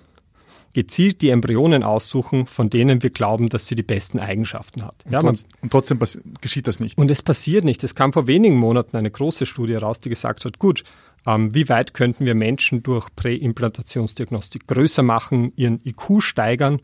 [0.74, 4.96] gezielt die Embryonen aussuchen, von denen wir glauben, dass sie die besten Eigenschaften hat.
[5.10, 6.00] Ja, und, und, trotzdem
[6.40, 6.98] geschieht das nicht.
[6.98, 7.84] Und es passiert nicht.
[7.84, 10.86] Es kam vor wenigen Monaten eine große Studie raus, die gesagt hat, gut,
[11.26, 16.80] ähm, wie weit könnten wir Menschen durch Präimplantationsdiagnostik größer machen, ihren IQ steigern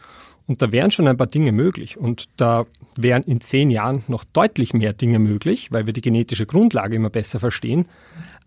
[0.48, 1.98] und da wären schon ein paar Dinge möglich.
[1.98, 6.46] Und da wären in zehn Jahren noch deutlich mehr Dinge möglich, weil wir die genetische
[6.46, 7.86] Grundlage immer besser verstehen.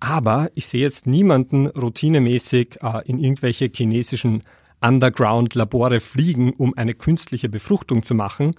[0.01, 4.43] Aber ich sehe jetzt niemanden routinemäßig äh, in irgendwelche chinesischen
[4.81, 8.55] Underground-Labore fliegen, um eine künstliche Befruchtung zu machen.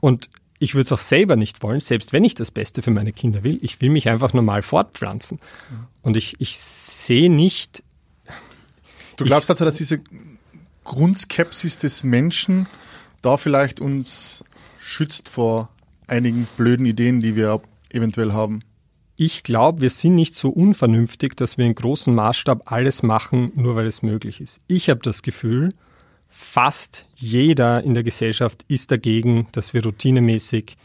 [0.00, 3.12] Und ich würde es auch selber nicht wollen, selbst wenn ich das Beste für meine
[3.12, 3.60] Kinder will.
[3.62, 5.38] Ich will mich einfach normal fortpflanzen.
[6.02, 7.84] Und ich, ich sehe nicht.
[9.16, 10.00] Du glaubst ich, also, dass diese
[10.86, 12.68] Grundskepsis des Menschen
[13.20, 14.44] da vielleicht uns
[14.78, 15.68] schützt vor
[16.06, 18.60] einigen blöden Ideen, die wir eventuell haben?
[19.16, 23.74] Ich glaube, wir sind nicht so unvernünftig, dass wir in großem Maßstab alles machen, nur
[23.74, 24.60] weil es möglich ist.
[24.68, 25.70] Ich habe das Gefühl,
[26.28, 30.76] fast jeder in der Gesellschaft ist dagegen, dass wir routinemäßig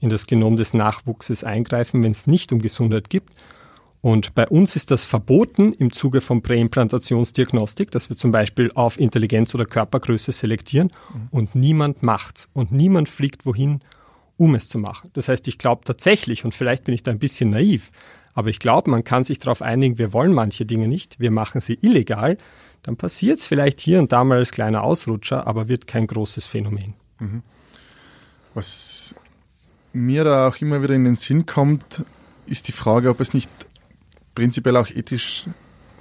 [0.00, 3.32] in das Genom des Nachwuchses eingreifen, wenn es nicht um Gesundheit gibt.
[4.04, 9.00] Und bei uns ist das verboten im Zuge von Präimplantationsdiagnostik, dass wir zum Beispiel auf
[9.00, 11.28] Intelligenz oder Körpergröße selektieren mhm.
[11.30, 13.80] und niemand macht's und niemand fliegt wohin,
[14.36, 15.08] um es zu machen.
[15.14, 17.92] Das heißt, ich glaube tatsächlich, und vielleicht bin ich da ein bisschen naiv,
[18.34, 21.62] aber ich glaube, man kann sich darauf einigen, wir wollen manche Dinge nicht, wir machen
[21.62, 22.36] sie illegal,
[22.82, 26.44] dann passiert es vielleicht hier und da mal als kleiner Ausrutscher, aber wird kein großes
[26.44, 26.92] Phänomen.
[27.20, 27.42] Mhm.
[28.52, 29.14] Was
[29.94, 32.04] mir da auch immer wieder in den Sinn kommt,
[32.44, 33.48] ist die Frage, ob es nicht
[34.34, 35.46] prinzipiell auch ethisch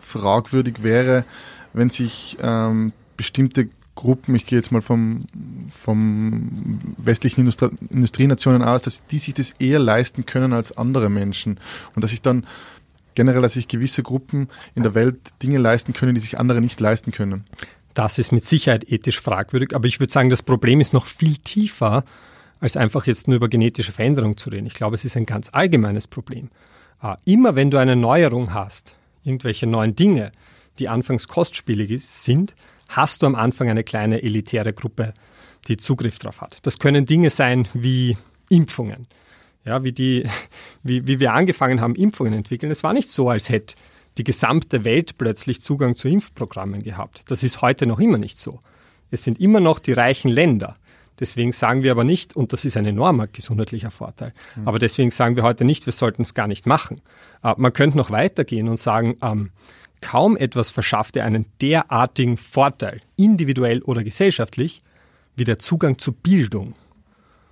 [0.01, 1.25] fragwürdig wäre,
[1.73, 5.25] wenn sich ähm, bestimmte Gruppen, ich gehe jetzt mal vom,
[5.69, 11.59] vom westlichen Industrie Industrienationen aus, dass die sich das eher leisten können als andere Menschen
[11.95, 12.45] und dass sich dann
[13.13, 16.79] generell, dass sich gewisse Gruppen in der Welt Dinge leisten können, die sich andere nicht
[16.79, 17.45] leisten können.
[17.93, 21.37] Das ist mit Sicherheit ethisch fragwürdig, aber ich würde sagen, das Problem ist noch viel
[21.37, 22.03] tiefer,
[22.59, 24.65] als einfach jetzt nur über genetische Veränderung zu reden.
[24.65, 26.49] Ich glaube, es ist ein ganz allgemeines Problem.
[27.03, 30.31] Ah, immer wenn du eine Neuerung hast, irgendwelche neuen Dinge,
[30.79, 32.55] die anfangs kostspielig sind,
[32.87, 35.13] hast du am Anfang eine kleine elitäre Gruppe,
[35.67, 36.65] die Zugriff darauf hat.
[36.65, 39.07] Das können Dinge sein wie Impfungen.
[39.65, 40.25] Ja, wie, die,
[40.83, 42.71] wie, wie wir angefangen haben, Impfungen entwickeln.
[42.71, 43.75] Es war nicht so, als hätte
[44.17, 47.23] die gesamte Welt plötzlich Zugang zu Impfprogrammen gehabt.
[47.27, 48.61] Das ist heute noch immer nicht so.
[49.11, 50.77] Es sind immer noch die reichen Länder,
[51.19, 54.67] Deswegen sagen wir aber nicht, und das ist ein enormer gesundheitlicher Vorteil, mhm.
[54.67, 57.01] aber deswegen sagen wir heute nicht, wir sollten es gar nicht machen.
[57.43, 59.51] Äh, man könnte noch weitergehen und sagen, ähm,
[60.01, 64.81] kaum etwas verschafft dir einen derartigen Vorteil, individuell oder gesellschaftlich,
[65.35, 66.75] wie der Zugang zu Bildung.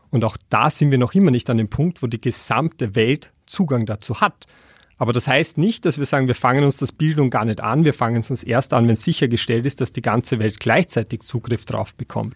[0.09, 3.31] Und auch da sind wir noch immer nicht an dem Punkt, wo die gesamte Welt
[3.45, 4.45] Zugang dazu hat.
[4.97, 7.85] Aber das heißt nicht, dass wir sagen, wir fangen uns das Bildung gar nicht an,
[7.85, 11.65] wir fangen es uns erst an, wenn sichergestellt ist, dass die ganze Welt gleichzeitig Zugriff
[11.65, 12.35] drauf bekommt.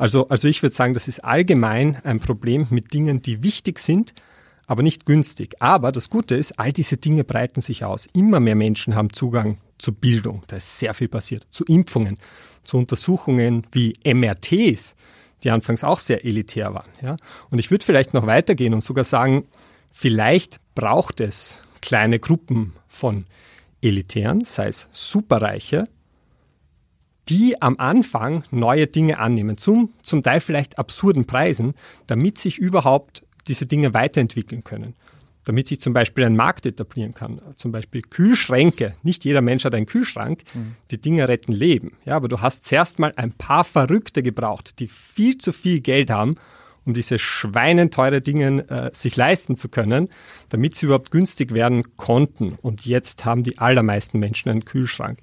[0.00, 4.14] Also, also ich würde sagen, das ist allgemein ein Problem mit Dingen, die wichtig sind,
[4.66, 5.56] aber nicht günstig.
[5.60, 8.08] Aber das Gute ist, all diese Dinge breiten sich aus.
[8.14, 10.42] Immer mehr Menschen haben Zugang zu Bildung.
[10.46, 11.46] Da ist sehr viel passiert.
[11.50, 12.16] Zu Impfungen,
[12.64, 14.96] zu Untersuchungen wie MRTs,
[15.44, 16.88] die anfangs auch sehr elitär waren.
[17.02, 17.16] Ja?
[17.50, 19.44] Und ich würde vielleicht noch weitergehen und sogar sagen,
[19.90, 23.26] vielleicht braucht es kleine Gruppen von
[23.82, 25.88] Elitären, sei es Superreiche,
[27.28, 31.74] die am Anfang neue Dinge annehmen, zum, zum Teil vielleicht absurden Preisen,
[32.06, 34.94] damit sich überhaupt diese Dinge weiterentwickeln können.
[35.44, 37.40] Damit sich zum Beispiel ein Markt etablieren kann.
[37.56, 38.94] Zum Beispiel Kühlschränke.
[39.02, 40.42] Nicht jeder Mensch hat einen Kühlschrank.
[40.54, 40.76] Mhm.
[40.90, 41.92] Die Dinge retten Leben.
[42.04, 46.10] Ja, aber du hast zuerst mal ein paar Verrückte gebraucht, die viel zu viel Geld
[46.10, 46.36] haben,
[46.84, 50.08] um diese schweinenteure Dinge äh, sich leisten zu können,
[50.50, 52.58] damit sie überhaupt günstig werden konnten.
[52.60, 55.18] Und jetzt haben die allermeisten Menschen einen Kühlschrank.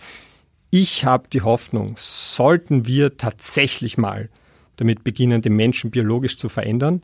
[0.70, 4.30] Ich habe die Hoffnung, sollten wir tatsächlich mal
[4.76, 7.02] damit beginnen, den Menschen biologisch zu verändern,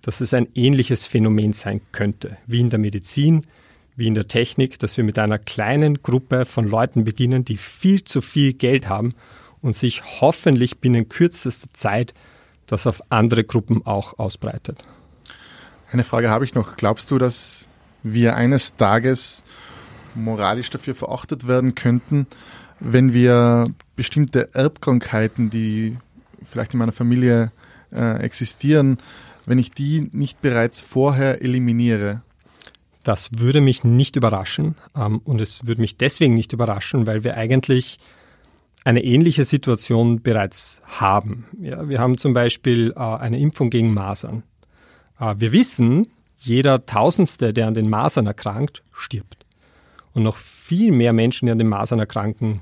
[0.00, 3.46] dass es ein ähnliches Phänomen sein könnte, wie in der Medizin,
[3.96, 8.02] wie in der Technik, dass wir mit einer kleinen Gruppe von Leuten beginnen, die viel
[8.02, 9.14] zu viel Geld haben
[9.60, 12.14] und sich hoffentlich binnen kürzester Zeit
[12.66, 14.84] das auf andere Gruppen auch ausbreitet.
[15.90, 16.76] Eine Frage habe ich noch.
[16.76, 17.68] Glaubst du, dass
[18.02, 19.44] wir eines Tages
[20.14, 22.26] moralisch dafür verachtet werden könnten,
[22.84, 23.64] wenn wir
[23.96, 25.98] bestimmte Erbkrankheiten, die
[26.44, 27.52] vielleicht in meiner Familie
[27.92, 28.98] äh, existieren,
[29.46, 32.22] wenn ich die nicht bereits vorher eliminiere?
[33.04, 37.36] Das würde mich nicht überraschen ähm, und es würde mich deswegen nicht überraschen, weil wir
[37.36, 37.98] eigentlich
[38.84, 41.46] eine ähnliche Situation bereits haben.
[41.60, 44.42] Ja, wir haben zum Beispiel äh, eine Impfung gegen Masern.
[45.20, 49.46] Äh, wir wissen, jeder Tausendste, der an den Masern erkrankt, stirbt.
[50.14, 52.60] Und noch viel mehr Menschen, die an den Masern erkranken,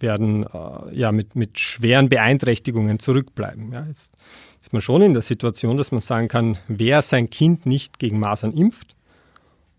[0.00, 3.72] werden äh, ja mit, mit schweren Beeinträchtigungen zurückbleiben.
[3.72, 4.12] Ja, jetzt
[4.60, 8.18] ist man schon in der Situation, dass man sagen kann, wer sein Kind nicht gegen
[8.18, 8.94] Masern impft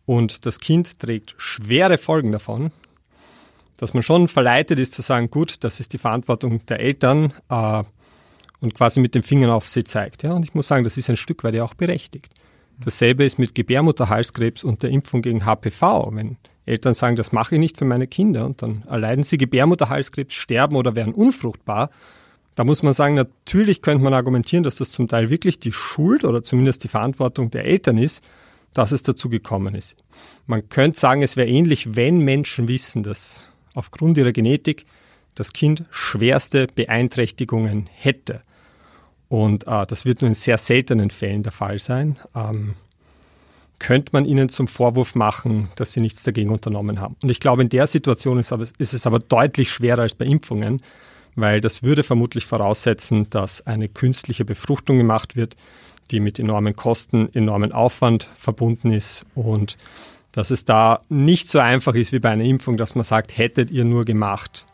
[0.05, 2.71] und das Kind trägt schwere Folgen davon,
[3.77, 7.83] dass man schon verleitet ist zu sagen, gut, das ist die Verantwortung der Eltern äh,
[8.61, 10.23] und quasi mit den Fingern auf sie zeigt.
[10.23, 12.33] Ja, und ich muss sagen, das ist ein Stück weit ja auch berechtigt.
[12.83, 16.09] Dasselbe ist mit Gebärmutterhalskrebs und der Impfung gegen HPV.
[16.13, 16.37] Wenn
[16.69, 20.75] Eltern sagen, das mache ich nicht für meine Kinder und dann erleiden sie Gebärmutterhalskrebs, sterben
[20.75, 21.89] oder werden unfruchtbar,
[22.59, 26.25] da muss man sagen, natürlich könnte man argumentieren, dass das zum Teil wirklich die Schuld
[26.25, 28.21] oder zumindest die Verantwortung der Eltern ist,
[28.73, 29.95] dass es dazu gekommen ist.
[30.45, 34.85] Man könnte sagen, es wäre ähnlich, wenn Menschen wissen, dass aufgrund ihrer Genetik
[35.35, 38.41] das Kind schwerste Beeinträchtigungen hätte.
[39.29, 42.17] Und äh, das wird nur in sehr seltenen Fällen der Fall sein.
[42.35, 42.73] Ähm,
[43.79, 47.15] könnte man ihnen zum Vorwurf machen, dass sie nichts dagegen unternommen haben.
[47.23, 50.25] Und ich glaube, in der Situation ist, aber, ist es aber deutlich schwerer als bei
[50.25, 50.81] Impfungen,
[51.35, 55.55] weil das würde vermutlich voraussetzen, dass eine künstliche Befruchtung gemacht wird,
[56.11, 59.77] die mit enormen Kosten, enormen Aufwand verbunden ist und
[60.31, 63.71] dass es da nicht so einfach ist wie bei einer Impfung, dass man sagt, hättet
[63.71, 64.65] ihr nur gemacht,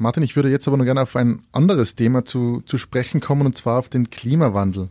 [0.00, 3.46] Martin, ich würde jetzt aber noch gerne auf ein anderes Thema zu, zu sprechen kommen,
[3.46, 4.90] und zwar auf den Klimawandel.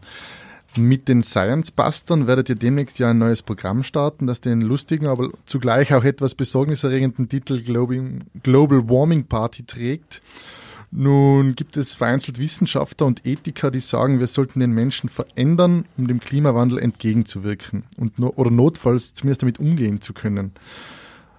[0.75, 5.07] Mit den Science Bustern werdet ihr demnächst ja ein neues Programm starten, das den lustigen,
[5.07, 10.21] aber zugleich auch etwas besorgniserregenden Titel Global, Warming Party trägt.
[10.91, 16.07] Nun gibt es vereinzelt Wissenschaftler und Ethiker, die sagen, wir sollten den Menschen verändern, um
[16.07, 20.51] dem Klimawandel entgegenzuwirken und nur, oder notfalls zumindest damit umgehen zu können.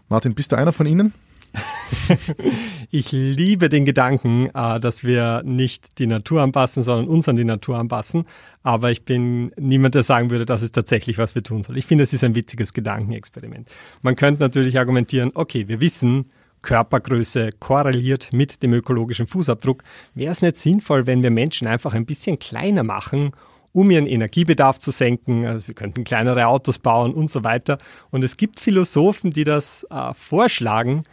[0.09, 1.13] Martin, bist du einer von ihnen?
[2.91, 7.45] ich liebe den Gedanken, äh, dass wir nicht die Natur anpassen, sondern uns an die
[7.45, 8.25] Natur anpassen.
[8.63, 11.79] Aber ich bin niemand, der sagen würde, das ist tatsächlich, was wir tun sollen.
[11.79, 13.71] Ich finde, es ist ein witziges Gedankenexperiment.
[14.03, 16.31] Man könnte natürlich argumentieren, okay, wir wissen,
[16.63, 19.85] Körpergröße korreliert mit dem ökologischen Fußabdruck.
[20.15, 23.33] Wäre es nicht sinnvoll, wenn wir Menschen einfach ein bisschen kleiner machen
[23.73, 25.45] um ihren Energiebedarf zu senken.
[25.47, 27.79] Also wir könnten kleinere Autos bauen und so weiter.
[28.11, 31.05] Und es gibt Philosophen, die das äh, vorschlagen,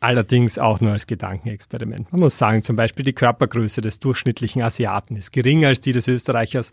[0.00, 2.12] Allerdings auch nur als Gedankenexperiment.
[2.12, 6.06] Man muss sagen, zum Beispiel die Körpergröße des durchschnittlichen Asiaten ist geringer als die des
[6.06, 6.70] Österreichers.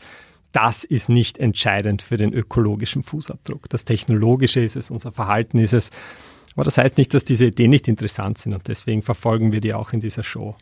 [0.51, 3.69] Das ist nicht entscheidend für den ökologischen Fußabdruck.
[3.69, 5.89] Das Technologische ist es, unser Verhalten ist es.
[6.55, 9.73] Aber das heißt nicht, dass diese Ideen nicht interessant sind und deswegen verfolgen wir die
[9.73, 10.55] auch in dieser Show.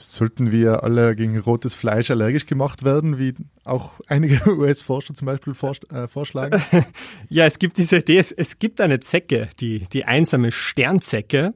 [0.00, 3.34] Sollten wir alle gegen rotes Fleisch allergisch gemacht werden, wie
[3.64, 5.54] auch einige US-Forscher zum Beispiel
[5.92, 6.62] äh, vorschlagen?
[7.28, 11.52] ja, es gibt diese Idee, es, es gibt eine Zecke, die, die einsame Sternzecke.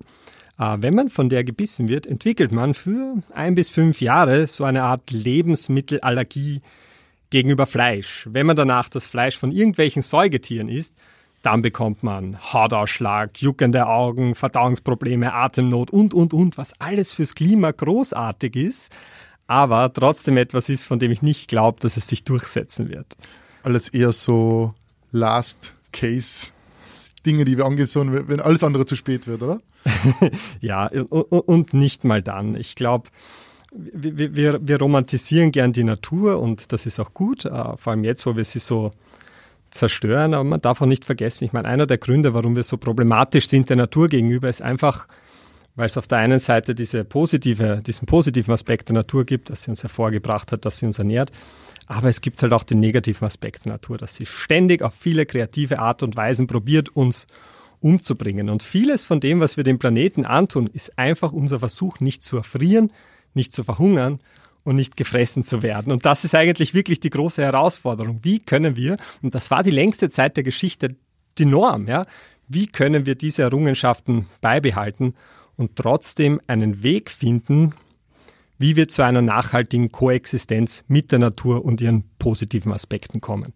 [0.59, 4.65] Äh, wenn man von der gebissen wird, entwickelt man für ein bis fünf Jahre so
[4.65, 6.63] eine Art Lebensmittelallergie
[7.31, 8.27] gegenüber Fleisch.
[8.29, 10.97] Wenn man danach das Fleisch von irgendwelchen Säugetieren isst,
[11.43, 17.73] dann bekommt man Hautausschlag, juckende Augen, Verdauungsprobleme, Atemnot und, und, und, was alles fürs Klima
[17.73, 18.93] großartig ist,
[19.47, 23.17] aber trotzdem etwas ist, von dem ich nicht glaube, dass es sich durchsetzen wird.
[23.65, 24.75] Alles eher so
[25.11, 26.53] Last Case.
[27.27, 29.61] Dinge, die wir angehen sollen, wenn alles andere zu spät wird, oder?
[30.61, 32.57] ja, und nicht mal dann.
[32.57, 33.11] Ich glaube,
[33.73, 38.05] wir, wir, wir romantisieren gern die Natur und das ist auch gut, äh, vor allem
[38.05, 38.93] jetzt, wo wir sie so
[39.73, 40.35] zerstören.
[40.35, 43.49] Aber man darf auch nicht vergessen, ich meine, einer der Gründe, warum wir so problematisch
[43.49, 45.09] sind der Natur gegenüber, ist einfach,
[45.75, 49.65] weil es auf der einen Seite diese positive, diesen positiven Aspekt der Natur gibt, dass
[49.65, 51.33] sie uns hervorgebracht hat, dass sie uns ernährt.
[51.87, 55.27] Aber es gibt halt auch den negativen Aspekt der Natur, dass sie ständig auf viele
[55.27, 57.27] kreative Art und Weisen probiert, uns
[57.81, 58.49] umzubringen.
[58.49, 62.37] Und vieles von dem, was wir dem Planeten antun, ist einfach unser Versuch, nicht zu
[62.37, 62.93] erfrieren,
[63.35, 64.21] nicht zu verhungern,
[64.65, 65.93] und nicht gefressen zu werden.
[65.93, 68.21] Und das ist eigentlich wirklich die große Herausforderung.
[68.23, 70.97] Wie können wir, und das war die längste Zeit der Geschichte
[71.39, 72.07] die Norm, ja,
[72.49, 75.15] wie können wir diese Errungenschaften beibehalten
[75.57, 77.75] und trotzdem einen Weg finden,
[78.59, 83.55] wie wir zu einer nachhaltigen Koexistenz mit der Natur und ihren positiven Aspekten kommen.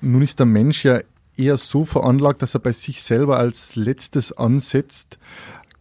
[0.00, 1.00] Nun ist der Mensch ja
[1.36, 5.18] eher so veranlagt, dass er bei sich selber als letztes ansetzt.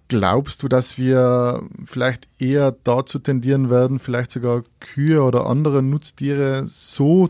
[0.10, 6.65] Glaubst du, dass wir vielleicht eher dazu tendieren werden, vielleicht sogar Kühe oder andere Nutztiere
[6.65, 7.30] so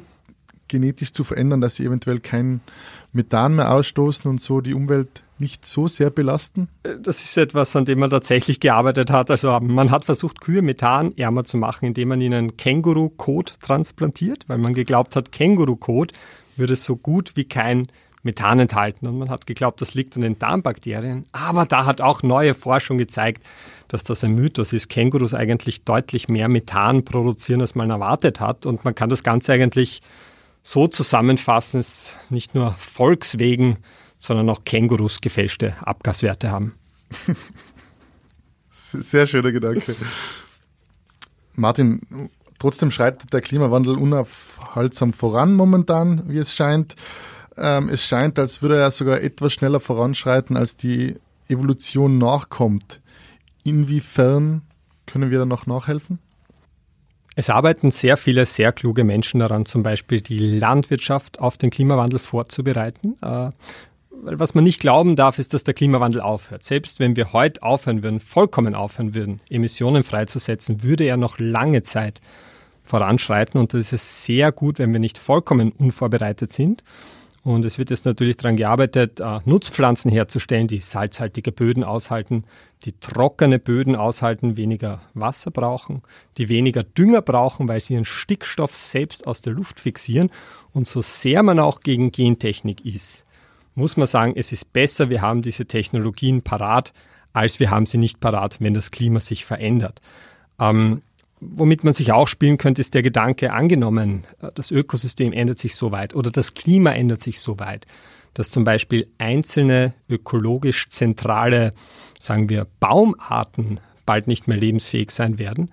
[0.68, 2.62] genetisch zu verändern, dass sie eventuell kein
[3.14, 6.68] Methan mehr ausstoßen und so die Umwelt nicht so sehr belasten?
[6.84, 9.32] Das ist etwas, an dem man tatsächlich gearbeitet hat.
[9.32, 14.74] Also man hat versucht, Kühe methanärmer zu machen, indem man ihnen Känguru-Kot transplantiert, weil man
[14.74, 16.14] geglaubt hat, Känguru-Kot
[16.56, 17.88] würde so gut wie kein
[18.24, 19.08] Methan enthalten.
[19.08, 21.26] Und man hat geglaubt, das liegt an den Darmbakterien.
[21.32, 23.44] Aber da hat auch neue Forschung gezeigt,
[23.88, 24.90] dass das ein Mythos ist.
[24.90, 28.66] Kängurus eigentlich deutlich mehr Methan produzieren, als man erwartet hat.
[28.66, 30.02] Und man kann das Ganze eigentlich
[30.64, 33.78] so zusammenfassen, dass nicht nur Volkswegen,
[34.18, 36.74] sondern auch Kängurus gefälschte Abgaswerte haben.
[38.72, 39.96] Sehr schöner Gedanke.
[41.54, 46.96] Martin, trotzdem schreitet der Klimawandel unaufhaltsam voran momentan, wie es scheint.
[47.58, 51.16] Ähm, es scheint, als würde er sogar etwas schneller voranschreiten, als die
[51.48, 53.02] Evolution nachkommt.
[53.64, 54.62] Inwiefern
[55.06, 56.20] können wir da noch nachhelfen?
[57.36, 62.20] Es arbeiten sehr viele sehr kluge Menschen daran, zum Beispiel die Landwirtschaft auf den Klimawandel
[62.20, 63.16] vorzubereiten.
[63.22, 63.52] Äh,
[64.10, 66.64] was man nicht glauben darf, ist, dass der Klimawandel aufhört.
[66.64, 71.84] Selbst wenn wir heute aufhören würden, vollkommen aufhören würden, Emissionen freizusetzen, würde er noch lange
[71.84, 72.22] Zeit
[72.84, 73.60] voranschreiten.
[73.60, 76.84] Und das ist sehr gut, wenn wir nicht vollkommen unvorbereitet sind.
[77.48, 82.44] Und es wird jetzt natürlich daran gearbeitet, äh, Nutzpflanzen herzustellen, die salzhaltige Böden aushalten,
[82.84, 86.02] die trockene Böden aushalten, weniger Wasser brauchen,
[86.38, 90.30] die weniger Dünger brauchen, weil sie ihren Stickstoff selbst aus der Luft fixieren.
[90.74, 93.26] Und so sehr man auch gegen Gentechnik ist,
[93.76, 96.92] muss man sagen, es ist besser, wir haben diese Technologien parat,
[97.32, 100.02] als wir haben sie nicht parat, wenn das Klima sich verändert.
[100.60, 101.02] Ähm,
[101.40, 104.24] Womit man sich auch spielen könnte, ist der Gedanke, angenommen,
[104.56, 107.86] das Ökosystem ändert sich so weit oder das Klima ändert sich so weit,
[108.34, 111.74] dass zum Beispiel einzelne ökologisch zentrale,
[112.20, 115.72] sagen wir, Baumarten bald nicht mehr lebensfähig sein werden.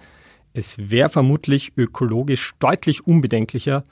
[0.52, 3.84] Es wäre vermutlich ökologisch deutlich unbedenklicher,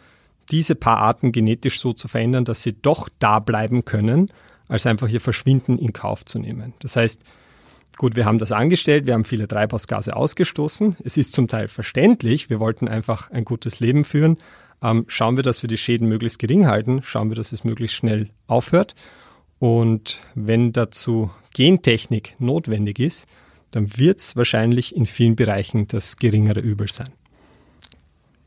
[0.51, 4.31] diese paar Arten genetisch so zu verändern, dass sie doch da bleiben können,
[4.69, 6.75] als einfach ihr Verschwinden in Kauf zu nehmen.
[6.81, 7.23] Das heißt,
[8.03, 10.97] Gut, wir haben das angestellt, wir haben viele Treibhausgase ausgestoßen.
[11.05, 14.39] Es ist zum Teil verständlich, wir wollten einfach ein gutes Leben führen.
[14.83, 17.95] Ähm, schauen wir, dass wir die Schäden möglichst gering halten, schauen wir, dass es möglichst
[17.95, 18.97] schnell aufhört.
[19.61, 23.29] Und wenn dazu Gentechnik notwendig ist,
[23.71, 27.11] dann wird es wahrscheinlich in vielen Bereichen das geringere Übel sein.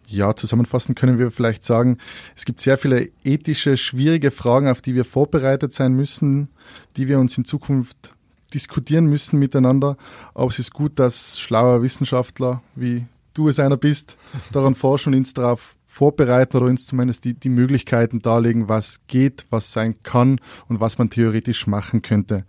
[0.06, 2.00] Ja, zusammenfassend können wir vielleicht sagen,
[2.36, 6.50] es gibt sehr viele ethische, schwierige Fragen, auf die wir vorbereitet sein müssen,
[6.98, 8.16] die wir uns in Zukunft
[8.54, 9.98] diskutieren müssen miteinander.
[10.34, 14.18] Aber es ist gut, dass schlaue Wissenschaftler, wie du es einer bist,
[14.52, 19.46] daran forschen und uns darauf vorbereiten oder uns zumindest die, die Möglichkeiten darlegen, was geht,
[19.50, 22.46] was sein kann und was man theoretisch machen könnte.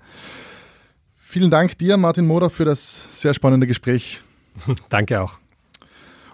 [1.17, 4.21] Vielen Dank dir, Martin Moder, für das sehr spannende Gespräch.
[4.89, 5.39] Danke auch.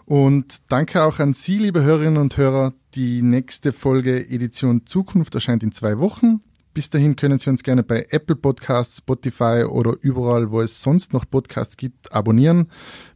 [0.05, 2.75] Und danke auch an Sie, liebe Hörerinnen und Hörer.
[2.95, 6.41] Die nächste Folge Edition Zukunft erscheint in zwei Wochen.
[6.75, 11.13] Bis dahin können Sie uns gerne bei Apple Podcasts, Spotify oder überall, wo es sonst
[11.13, 12.71] noch Podcasts gibt, abonnieren.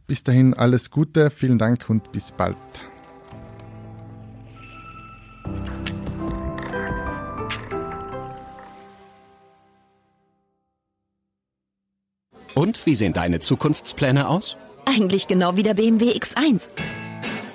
[0.05, 2.57] Bis dahin alles Gute, vielen Dank und bis bald.
[12.53, 14.57] Und wie sehen deine Zukunftspläne aus?
[14.85, 16.61] Eigentlich genau wie der BMW X1.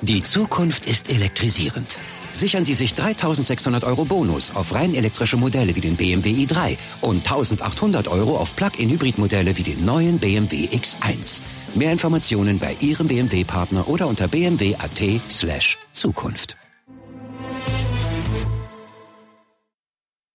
[0.02, 1.96] Die Zukunft ist elektrisierend.
[2.32, 7.18] Sichern Sie sich 3600 Euro Bonus auf rein elektrische Modelle wie den BMW i3 und
[7.18, 11.40] 1800 Euro auf Plug-in-Hybrid-Modelle wie den neuen BMW X1.
[11.76, 16.56] Mehr Informationen bei Ihrem BMW-Partner oder unter bmw.at slash Zukunft.